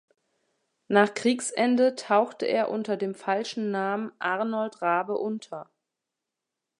[0.87, 5.69] Nach Kriegsende tauchte er unter dem falschen Namen "Arnold Raabe" unter.